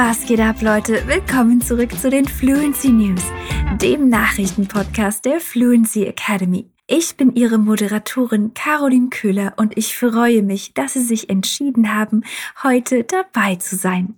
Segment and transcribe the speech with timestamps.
[0.00, 1.02] Was geht ab, Leute?
[1.08, 3.24] Willkommen zurück zu den Fluency News,
[3.82, 6.70] dem Nachrichtenpodcast der Fluency Academy.
[6.86, 12.22] Ich bin Ihre Moderatorin Caroline Köhler und ich freue mich, dass Sie sich entschieden haben,
[12.62, 14.14] heute dabei zu sein.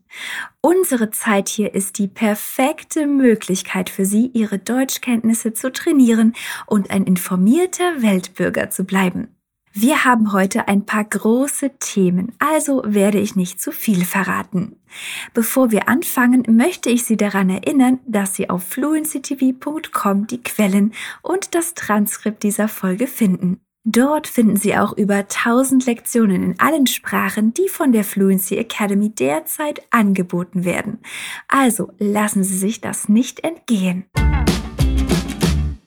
[0.61, 6.35] Unsere Zeit hier ist die perfekte Möglichkeit für Sie, Ihre Deutschkenntnisse zu trainieren
[6.67, 9.29] und ein informierter Weltbürger zu bleiben.
[9.73, 14.77] Wir haben heute ein paar große Themen, also werde ich nicht zu viel verraten.
[15.33, 21.55] Bevor wir anfangen, möchte ich Sie daran erinnern, dass Sie auf fluencytv.com die Quellen und
[21.55, 23.61] das Transkript dieser Folge finden.
[23.85, 29.11] Dort finden Sie auch über 1000 Lektionen in allen Sprachen, die von der Fluency Academy
[29.11, 30.99] derzeit angeboten werden.
[31.47, 34.05] Also lassen Sie sich das nicht entgehen.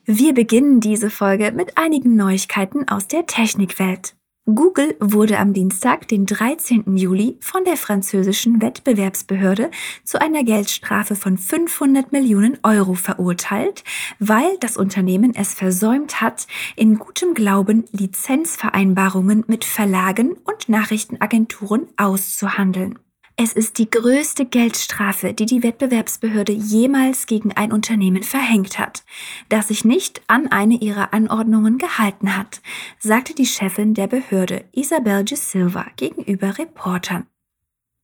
[0.05, 4.15] Wir beginnen diese Folge mit einigen Neuigkeiten aus der Technikwelt.
[4.45, 6.97] Google wurde am Dienstag, den 13.
[6.97, 9.71] Juli, von der französischen Wettbewerbsbehörde
[10.03, 13.85] zu einer Geldstrafe von 500 Millionen Euro verurteilt,
[14.19, 22.99] weil das Unternehmen es versäumt hat, in gutem Glauben Lizenzvereinbarungen mit Verlagen und Nachrichtenagenturen auszuhandeln.
[23.35, 29.03] Es ist die größte Geldstrafe, die die Wettbewerbsbehörde jemals gegen ein Unternehmen verhängt hat,
[29.49, 32.61] das sich nicht an eine ihrer Anordnungen gehalten hat,
[32.99, 37.25] sagte die Chefin der Behörde Isabel de Silva gegenüber Reportern.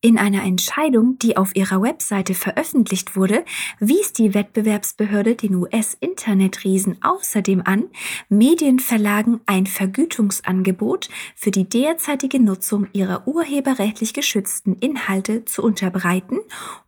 [0.02, 3.44] In einer Entscheidung, die auf ihrer Webseite veröffentlicht wurde,
[3.81, 7.89] wies die Wettbewerbsbehörde den US-Internetriesen außerdem an,
[8.30, 16.39] Medienverlagen ein Vergütungsangebot für die derzeitige Nutzung ihrer urheberrechtlich geschützten Inhalte zu unterbreiten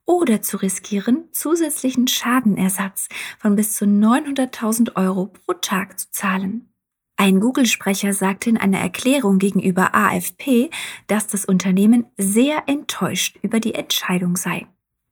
[0.06, 6.71] oder zu riskieren, zusätzlichen Schadenersatz von bis zu 900.000 Euro pro Tag zu zahlen.
[7.22, 10.72] Ein Google-Sprecher sagte in einer Erklärung gegenüber AFP,
[11.06, 14.66] dass das Unternehmen sehr enttäuscht über die Entscheidung sei.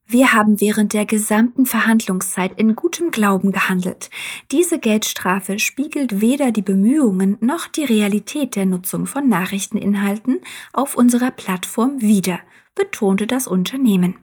[0.07, 4.09] Wir haben während der gesamten Verhandlungszeit in gutem Glauben gehandelt.
[4.51, 10.39] Diese Geldstrafe spiegelt weder die Bemühungen noch die Realität der Nutzung von Nachrichteninhalten
[10.73, 12.39] auf unserer Plattform wider,
[12.73, 14.15] betonte das Unternehmen.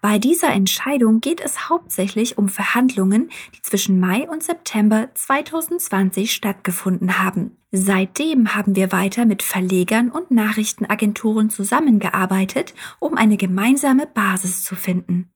[0.00, 7.18] Bei dieser Entscheidung geht es hauptsächlich um Verhandlungen, die zwischen Mai und September 2020 stattgefunden
[7.18, 7.56] haben.
[7.72, 15.33] Seitdem haben wir weiter mit Verlegern und Nachrichtenagenturen zusammengearbeitet, um eine gemeinsame Basis zu finden.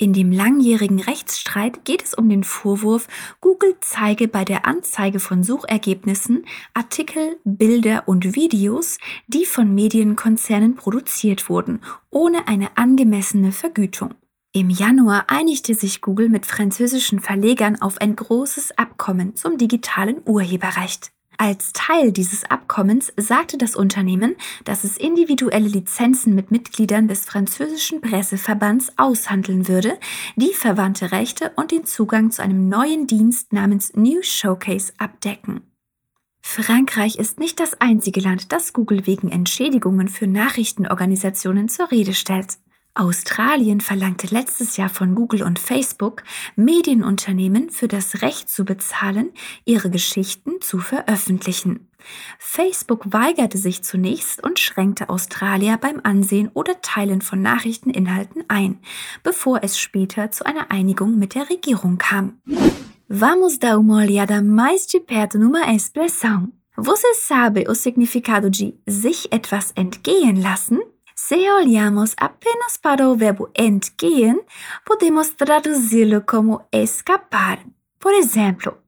[0.00, 3.06] In dem langjährigen Rechtsstreit geht es um den Vorwurf,
[3.42, 8.96] Google zeige bei der Anzeige von Suchergebnissen Artikel, Bilder und Videos,
[9.26, 14.14] die von Medienkonzernen produziert wurden, ohne eine angemessene Vergütung.
[14.52, 21.12] Im Januar einigte sich Google mit französischen Verlegern auf ein großes Abkommen zum digitalen Urheberrecht.
[21.42, 24.36] Als Teil dieses Abkommens sagte das Unternehmen,
[24.66, 29.98] dass es individuelle Lizenzen mit Mitgliedern des französischen Presseverbands aushandeln würde,
[30.36, 35.62] die verwandte Rechte und den Zugang zu einem neuen Dienst namens New Showcase abdecken.
[36.42, 42.58] Frankreich ist nicht das einzige Land, das Google wegen Entschädigungen für Nachrichtenorganisationen zur Rede stellt.
[42.94, 46.22] Australien verlangte letztes Jahr von Google und Facebook,
[46.56, 49.30] Medienunternehmen für das Recht zu bezahlen,
[49.64, 51.88] ihre Geschichten zu veröffentlichen.
[52.38, 58.80] Facebook weigerte sich zunächst und schränkte Australier beim Ansehen oder Teilen von Nachrichteninhalten ein,
[59.22, 62.40] bevor es später zu einer Einigung mit der Regierung kam.
[63.08, 66.52] Vamos dar uma olhada mais de perto numa expressão.
[66.76, 70.78] Você sabe o significado de sich etwas entgehen lassen?
[71.22, 74.40] Se olhamos apenas para o verbo entgehen,
[74.86, 77.58] podemos traduzi-lo como escapar.
[78.00, 78.78] Por exemplo,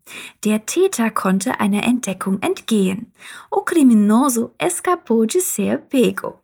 [0.42, 3.12] der Täter konnte einer Entdeckung entgehen.
[3.50, 6.40] O criminoso escapou de ser pego.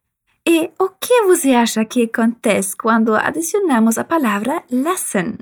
[0.46, 5.38] E o que você acha que acontece quando adicionamos a palavra lassen?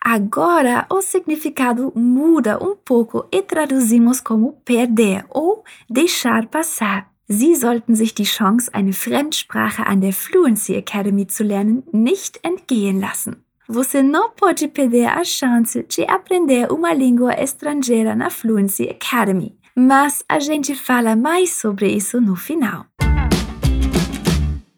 [0.00, 7.15] Agora o significado muda um pouco e traduzimos como perder ou deixar passar.
[7.28, 13.00] Sie sollten sich die Chance, eine Fremdsprache an der Fluency Academy zu lernen, nicht entgehen
[13.00, 13.42] lassen.
[13.68, 20.24] Você não pode perder a chance de aprender uma língua estrangeira na Fluency Academy, mas
[20.28, 22.86] a gente fala mais sobre isso no final.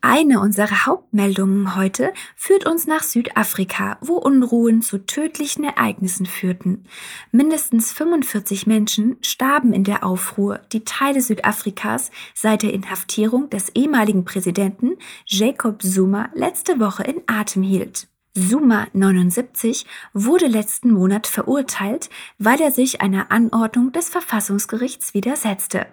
[0.00, 6.84] Eine unserer Hauptmeldungen heute führt uns nach Südafrika, wo Unruhen zu tödlichen Ereignissen führten.
[7.32, 14.24] Mindestens 45 Menschen starben in der Aufruhr, die Teile Südafrikas seit der Inhaftierung des ehemaligen
[14.24, 14.96] Präsidenten
[15.26, 18.07] Jacob Zuma letzte Woche in Atem hielt.
[18.34, 22.08] Suma 79 wurde letzten Monat verurteilt,
[22.38, 25.86] weil er sich einer Anordnung des Verfassungsgerichts widersetzte,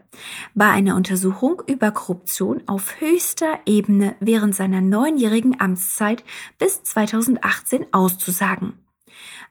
[0.54, 6.24] bei einer Untersuchung über Korruption auf höchster Ebene während seiner neunjährigen Amtszeit
[6.60, 8.85] bis 2018 auszusagen.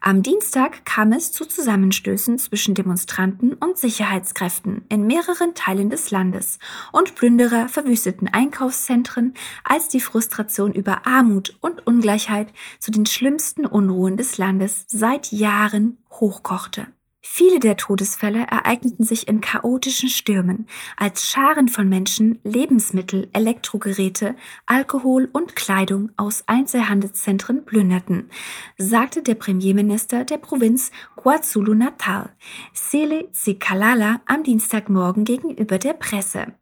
[0.07, 6.59] Am Dienstag kam es zu Zusammenstößen zwischen Demonstranten und Sicherheitskräften in mehreren Teilen des Landes
[6.93, 9.33] und Plünderer verwüsteten Einkaufszentren,
[9.65, 12.49] als die Frustration über Armut und Ungleichheit
[12.81, 16.87] zu den schlimmsten Unruhen des Landes seit Jahren hochkochte.
[17.27, 20.67] Viele der Todesfälle ereigneten sich in chaotischen Stürmen,
[20.99, 24.37] als Scharen von Menschen Lebensmittel, Elektrogeräte,
[24.67, 28.29] Alkohol und Kleidung aus Einzelhandelszentren plünderten,
[28.77, 32.29] sagte der Premierminister der Provinz KwaZulu-Natal,
[32.75, 36.53] Sele Sikalala, am Dienstagmorgen gegenüber der Presse.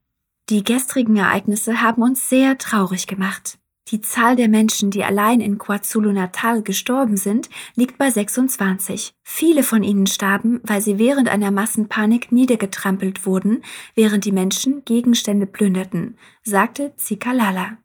[0.48, 3.58] Die gestrigen Ereignisse haben uns sehr traurig gemacht.
[3.88, 9.12] Die Zahl der Menschen, die allein in KwaZulu-Natal gestorben sind, liegt bei 26.
[9.22, 13.62] Viele von ihnen starben, weil sie während einer Massenpanik niedergetrampelt wurden,
[13.94, 17.78] während die Menschen Gegenstände plünderten, sagte Zikalala.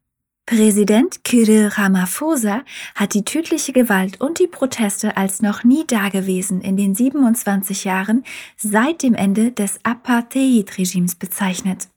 [0.45, 2.63] Präsident Kirill Ramaphosa
[2.95, 8.23] hat die tödliche Gewalt und die Proteste als noch nie dagewesen in den 27 Jahren
[8.55, 11.89] seit dem Ende des Apartheid-Regimes bezeichnet.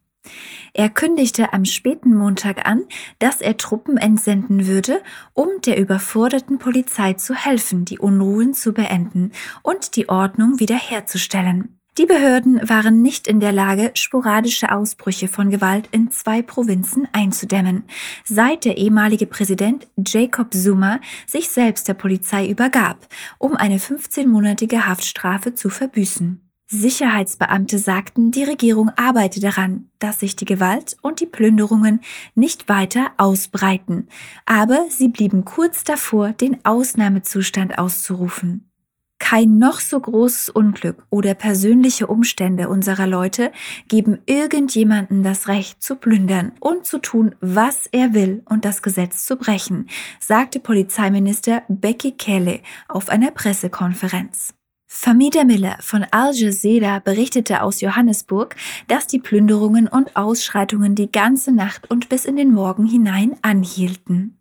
[0.72, 2.84] Er kündigte am späten Montag an,
[3.18, 5.02] dass er Truppen entsenden würde,
[5.34, 9.32] um der überforderten Polizei zu helfen, die Unruhen zu beenden
[9.62, 11.80] und die Ordnung wiederherzustellen.
[11.98, 17.84] Die Behörden waren nicht in der Lage, sporadische Ausbrüche von Gewalt in zwei Provinzen einzudämmen,
[18.24, 23.06] seit der ehemalige Präsident Jacob Zuma sich selbst der Polizei übergab,
[23.38, 26.49] um eine 15-monatige Haftstrafe zu verbüßen.
[26.72, 32.00] Sicherheitsbeamte sagten, die Regierung arbeite daran, dass sich die Gewalt und die Plünderungen
[32.36, 34.06] nicht weiter ausbreiten,
[34.46, 38.70] aber sie blieben kurz davor, den Ausnahmezustand auszurufen.
[39.18, 43.50] Kein noch so großes Unglück oder persönliche Umstände unserer Leute
[43.88, 49.26] geben irgendjemanden das Recht zu plündern und zu tun, was er will und das Gesetz
[49.26, 49.88] zu brechen,
[50.20, 54.54] sagte Polizeiminister Becky Kelly auf einer Pressekonferenz.
[54.92, 58.56] Famida Miller von Al Jazeera berichtete aus Johannesburg,
[58.88, 64.36] dass die Plünderungen und Ausschreitungen die ganze Nacht und bis in den Morgen hinein anhielten.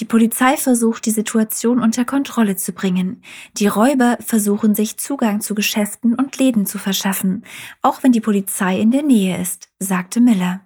[0.00, 3.22] Die Polizei versucht, die Situation unter Kontrolle zu bringen.
[3.56, 7.44] Die Räuber versuchen sich Zugang zu Geschäften und Läden zu verschaffen,
[7.80, 10.62] auch wenn die Polizei in der Nähe ist, sagte Miller.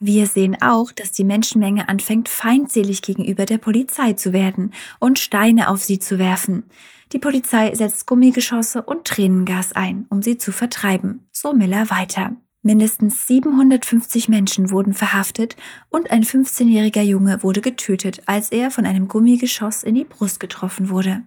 [0.00, 5.68] Wir sehen auch, dass die Menschenmenge anfängt, feindselig gegenüber der Polizei zu werden und Steine
[5.68, 6.64] auf sie zu werfen.
[7.12, 12.36] Die Polizei setzt Gummigeschosse und Tränengas ein, um sie zu vertreiben, so Miller weiter.
[12.62, 15.56] Mindestens 750 Menschen wurden verhaftet
[15.88, 20.90] und ein 15-jähriger Junge wurde getötet, als er von einem Gummigeschoss in die Brust getroffen
[20.90, 21.22] wurde.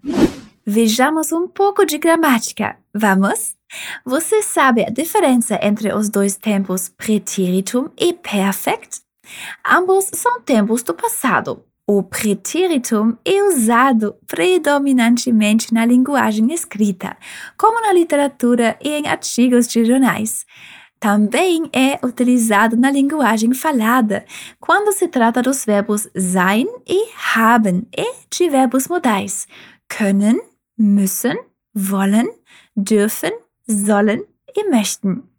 [0.65, 2.77] Vejamos um pouco de gramática.
[2.94, 3.56] Vamos?
[4.06, 9.01] Você sabe a diferença entre os dois tempos pretéritum e perfect?
[9.65, 11.65] Ambos são tempos do passado.
[11.95, 17.15] O pretéritum é usado predominantemente na linguagem escrita,
[17.55, 20.43] como na literatura e em artigos de jornais.
[20.99, 24.25] Também é utilizado na linguagem falada,
[24.59, 29.45] quando se trata dos verbos sein e haben e de verbos modais
[29.87, 30.41] können,
[30.75, 31.37] müssen,
[31.75, 32.27] wollen,
[32.75, 33.33] dürfen,
[33.67, 34.25] sollen
[34.55, 35.32] e möchten.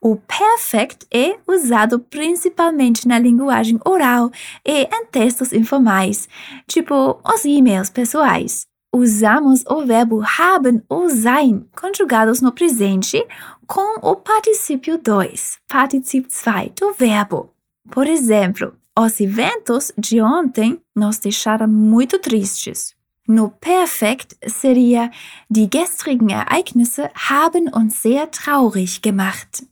[0.00, 4.30] O perfect é usado principalmente na linguagem oral
[4.64, 6.28] e em textos informais,
[6.66, 8.66] tipo os e-mails pessoais.
[8.94, 13.22] Usamos o verbo haben ou sein conjugados no presente
[13.66, 17.52] com o particípio 2, particípio 2 do verbo.
[17.90, 22.97] Por exemplo, os eventos de ontem nos deixaram muito tristes.
[23.30, 25.10] No Perfekt seria
[25.50, 29.66] die gestrigen Ereignisse haben uns sehr traurig gemacht.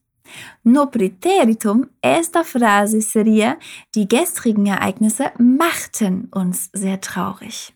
[0.62, 3.56] No Präteritum esta Phrase seria
[3.94, 7.72] die gestrigen Ereignisse machten uns sehr traurig.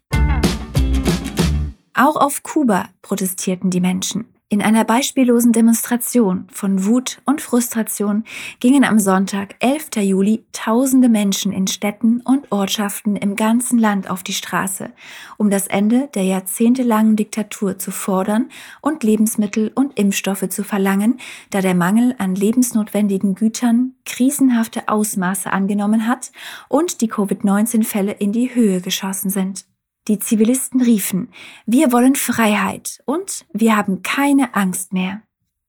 [1.95, 4.27] Auch auf Kuba protestierten die Menschen.
[4.53, 8.25] In einer beispiellosen Demonstration von Wut und Frustration
[8.59, 9.91] gingen am Sonntag, 11.
[10.01, 14.91] Juli, tausende Menschen in Städten und Ortschaften im ganzen Land auf die Straße,
[15.37, 18.49] um das Ende der jahrzehntelangen Diktatur zu fordern
[18.81, 26.09] und Lebensmittel und Impfstoffe zu verlangen, da der Mangel an lebensnotwendigen Gütern krisenhafte Ausmaße angenommen
[26.09, 26.33] hat
[26.69, 29.70] und die Covid-19-Fälle in die Höhe geschossen sind.
[30.11, 31.29] Die Zivilisten riefen,
[31.67, 35.23] wir wollen Freiheit und wir haben keine Angst mehr.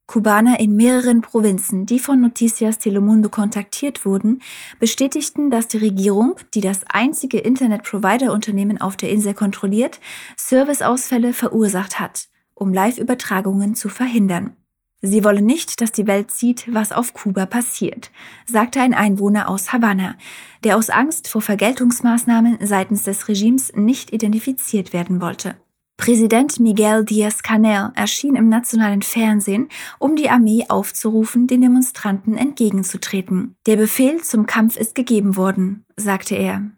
[0.08, 4.42] Kubaner in mehreren Provinzen, die von Noticias Telemundo kontaktiert wurden,
[4.80, 10.00] bestätigten, dass die Regierung, die das einzige Internet-Provider-Unternehmen auf der Insel kontrolliert,
[10.38, 14.56] Serviceausfälle verursacht hat, um Live-Übertragungen zu verhindern.
[15.02, 18.12] Sie wolle nicht, dass die Welt sieht, was auf Kuba passiert,
[18.46, 20.16] sagte ein Einwohner aus Havanna,
[20.64, 25.56] der aus Angst vor Vergeltungsmaßnahmen seitens des Regimes nicht identifiziert werden wollte.
[25.98, 33.56] Präsident Miguel Díaz-Canel erschien im nationalen Fernsehen, um die Armee aufzurufen, den Demonstranten entgegenzutreten.
[33.68, 36.72] Der Befehl zum Kampf ist gegeben worden, sagte er.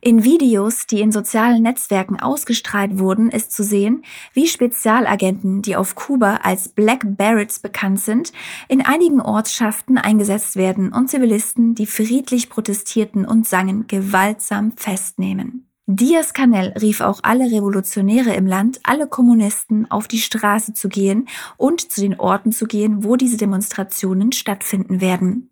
[0.00, 5.94] In Videos, die in sozialen Netzwerken ausgestrahlt wurden, ist zu sehen, wie Spezialagenten, die auf
[5.94, 8.32] Kuba als Black Barretts bekannt sind,
[8.68, 15.68] in einigen Ortschaften eingesetzt werden und Zivilisten, die friedlich protestierten und sangen, gewaltsam festnehmen.
[15.90, 21.26] Diaz-Canel rief auch alle Revolutionäre im Land, alle Kommunisten auf die Straße zu gehen
[21.56, 25.48] und zu den Orten zu gehen, wo diese Demonstrationen stattfinden werden.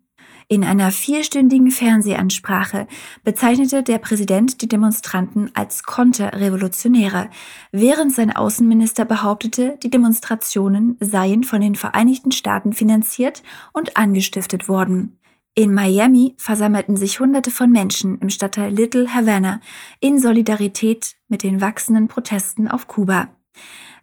[0.49, 2.87] In einer vierstündigen Fernsehansprache
[3.25, 7.29] bezeichnete der Präsident die Demonstranten als Konterrevolutionäre,
[7.73, 15.19] während sein Außenminister behauptete, die Demonstrationen seien von den Vereinigten Staaten finanziert und angestiftet worden.
[15.53, 19.59] In Miami versammelten sich Hunderte von Menschen im Stadtteil Little Havana
[19.99, 23.27] in Solidarität mit den wachsenden Protesten auf Kuba.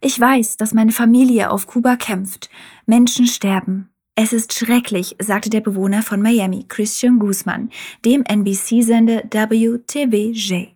[0.03, 2.51] Ich weiß, dass meine Familie auf Kuba kämpft.
[2.85, 3.94] Menschen sterben.
[4.16, 7.71] Es ist schrecklich, sagte der Bewohner von Miami, Christian Guzman,
[8.04, 10.66] dem NBC-Sender WTVJ.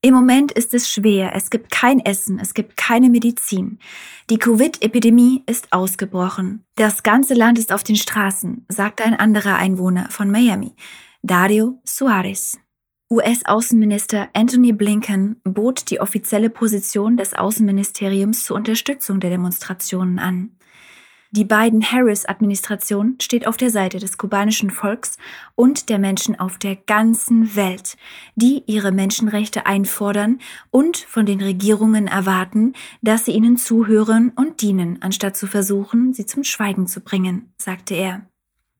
[0.00, 3.78] Im Moment ist es schwer, es gibt kein Essen, es gibt keine Medizin.
[4.30, 6.64] Die Covid-Epidemie ist ausgebrochen.
[6.74, 10.74] Das ganze Land ist auf den Straßen, sagte ein anderer Einwohner von Miami,
[11.22, 12.58] Dario Suarez.
[13.10, 20.56] US-Außenminister Anthony Blinken bot die offizielle Position des Außenministeriums zur Unterstützung der Demonstrationen an.
[21.34, 25.16] Die Biden-Harris-Administration steht auf der Seite des kubanischen Volks
[25.54, 27.96] und der Menschen auf der ganzen Welt,
[28.34, 34.98] die ihre Menschenrechte einfordern und von den Regierungen erwarten, dass sie ihnen zuhören und dienen,
[35.00, 38.26] anstatt zu versuchen, sie zum Schweigen zu bringen, sagte er.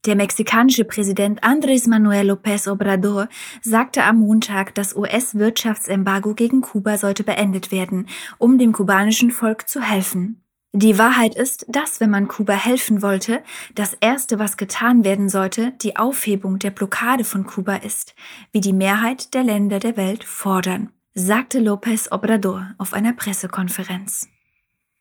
[0.04, 3.28] Der mexikanische Präsident Andrés Manuel López Obrador
[3.62, 9.80] sagte am Montag, das US-Wirtschaftsembargo gegen Kuba sollte beendet werden, um dem kubanischen Volk zu
[9.80, 10.41] helfen.
[10.74, 13.42] Die Wahrheit ist, dass, wenn man Kuba helfen wollte,
[13.74, 18.14] das Erste, was getan werden sollte, die Aufhebung der Blockade von Kuba ist,
[18.52, 24.28] wie die Mehrheit der Länder der Welt fordern, sagte López Obrador auf einer Pressekonferenz.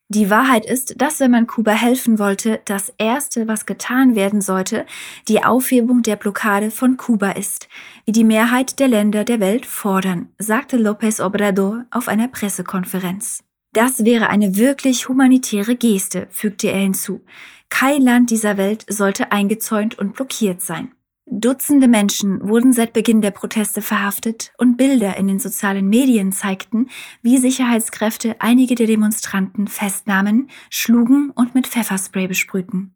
[0.09, 4.85] Die Wahrheit ist, dass wenn man Kuba helfen wollte, das Erste, was getan werden sollte,
[5.29, 7.69] die Aufhebung der Blockade von Kuba ist,
[8.03, 13.45] wie die Mehrheit der Länder der Welt fordern, sagte López Obrador auf einer Pressekonferenz.
[13.73, 17.21] Das wäre eine wirklich humanitäre Geste, fügte er hinzu.
[17.69, 20.91] Kein Land dieser Welt sollte eingezäunt und blockiert sein.
[21.25, 26.89] Dutzende Menschen wurden seit Beginn der Proteste verhaftet und Bilder in den sozialen Medien zeigten,
[27.21, 32.93] wie Sicherheitskräfte einige der Demonstranten festnahmen, schlugen und mit Pfefferspray besprühten.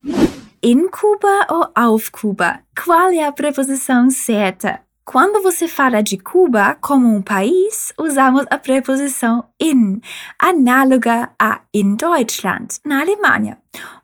[0.59, 2.59] In Kuba ou auf Kuba?
[2.75, 4.81] Qual é a preposição certa?
[5.05, 10.01] Quando você fala de Cuba como um país, usamos a preposição in,
[10.39, 13.59] análoga a in Deutschland, na Alemanha,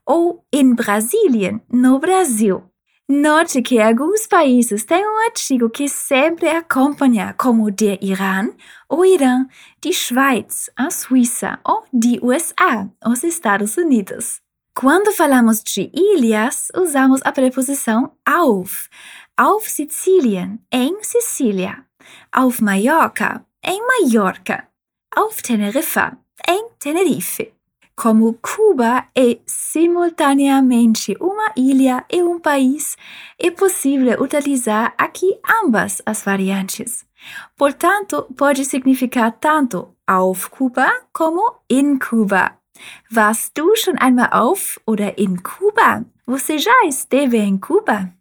[0.06, 2.64] ou in Brasilien, no Brasil.
[3.10, 8.52] Note que alguns países têm um artigo que sempre acompanha, como der Iran,
[8.88, 9.48] o Irã,
[9.84, 14.40] die Schweiz, a Suíça ou de USA, os Estados Unidos.
[14.82, 18.90] Quando falamos de ilhas, usamos a preposição auf,
[19.38, 21.86] auf Sizilien, em Sicília,
[22.36, 24.68] auf Mallorca, em Mallorca,
[25.16, 26.18] auf Teneriffa,
[26.50, 27.54] em Tenerife.
[27.96, 32.98] Como Cuba é simultaneamente uma ilha e um país,
[33.38, 37.06] é possível utilizar aqui ambas as variantes.
[37.56, 42.61] Portanto, pode significar tanto auf Kuba como in Kuba.
[43.10, 46.06] Warst du schon einmal auf oder in Kuba?
[46.26, 48.12] Você já esteve em Kuba?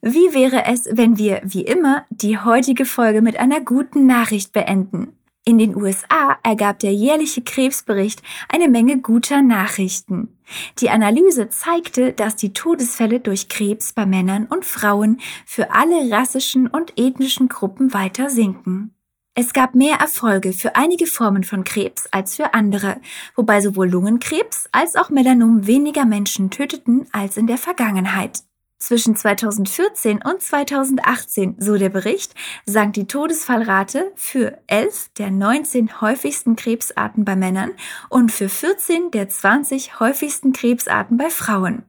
[0.00, 5.16] Wie wäre es, wenn wir, wie immer, die heutige Folge mit einer guten Nachricht beenden?
[5.46, 10.38] In den USA ergab der jährliche Krebsbericht eine Menge guter Nachrichten.
[10.78, 16.66] Die Analyse zeigte, dass die Todesfälle durch Krebs bei Männern und Frauen für alle rassischen
[16.66, 18.94] und ethnischen Gruppen weiter sinken.
[19.36, 23.00] Es gab mehr Erfolge für einige Formen von Krebs als für andere,
[23.34, 28.44] wobei sowohl Lungenkrebs als auch Melanom weniger Menschen töteten als in der Vergangenheit.
[28.78, 32.32] Zwischen 2014 und 2018, so der Bericht,
[32.64, 37.72] sank die Todesfallrate für 11 der 19 häufigsten Krebsarten bei Männern
[38.10, 41.82] und für 14 der 20 häufigsten Krebsarten bei Frauen.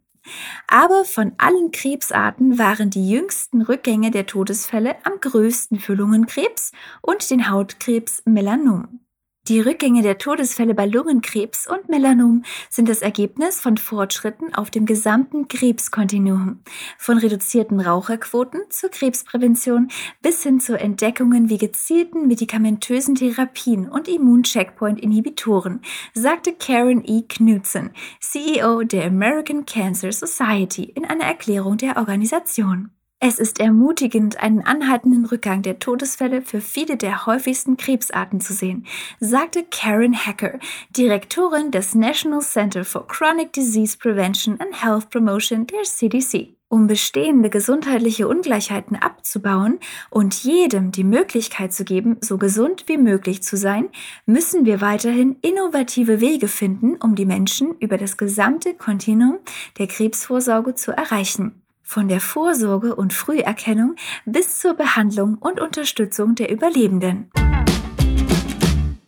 [0.67, 7.29] Aber von allen Krebsarten waren die jüngsten Rückgänge der Todesfälle am größten für Lungenkrebs und
[7.29, 9.04] den Hautkrebs Melanom.
[9.47, 14.87] Die Rückgänge der Todesfälle bei Lungenkrebs und Melanom sind das Ergebnis von Fortschritten auf dem
[14.87, 16.63] gesamten Krebskontinuum,
[16.97, 19.89] von reduzierten Raucherquoten zur Krebsprävention
[20.23, 25.81] bis hin zu Entdeckungen wie gezielten medikamentösen Therapien und Immuncheckpoint-Inhibitoren,
[26.15, 27.21] sagte Karen E.
[27.29, 32.89] Knudsen, CEO der American Cancer Society, in einer Erklärung der Organisation.
[33.27, 38.85] Es ist ermutigend, einen anhaltenden Rückgang der Todesfälle für viele der häufigsten Krebsarten zu sehen,
[39.19, 40.59] sagte Karen Hacker,
[40.95, 46.49] Direktorin des National Center for Chronic Disease Prevention and Health Promotion der CDC.
[46.67, 49.79] Um bestehende gesundheitliche Ungleichheiten abzubauen
[50.11, 53.89] und jedem die Möglichkeit zu geben, so gesund wie möglich zu sein,
[54.27, 59.39] müssen wir weiterhin innovative Wege finden, um die Menschen über das gesamte Kontinuum
[59.79, 66.51] der Krebsvorsorge zu erreichen von der Vorsorge und Früherkennung bis zur Behandlung und Unterstützung der
[66.51, 67.29] Überlebenden.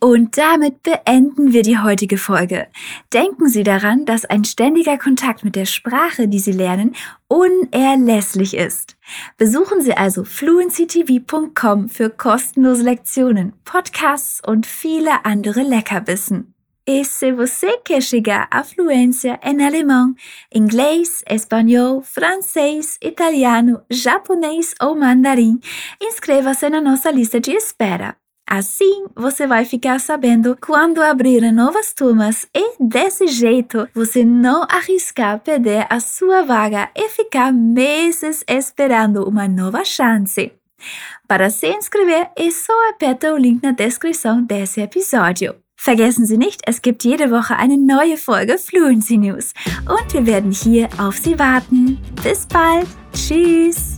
[0.00, 2.68] Und damit beenden wir die heutige Folge.
[3.12, 6.94] Denken Sie daran, dass ein ständiger Kontakt mit der Sprache, die Sie lernen,
[7.26, 8.96] unerlässlich ist.
[9.38, 16.54] Besuchen Sie also fluencytv.com für kostenlose Lektionen, Podcasts und viele andere Leckerbissen.
[16.88, 20.14] E se você quer chegar à fluência em alemão,
[20.54, 25.60] inglês, espanhol, francês, italiano, japonês ou mandarim,
[26.00, 28.16] inscreva-se na nossa lista de espera.
[28.48, 35.40] Assim, você vai ficar sabendo quando abrirem novas turmas e, desse jeito, você não arriscar
[35.40, 40.50] perder a sua vaga e ficar meses esperando uma nova chance.
[41.26, 45.54] Para se inscrever, é só apertar o link na descrição desse episódio.
[45.80, 49.52] Vergessen Sie nicht, es gibt jede Woche eine neue Folge Fluency News
[49.88, 51.98] und wir werden hier auf Sie warten.
[52.20, 52.88] Bis bald.
[53.14, 53.97] Tschüss.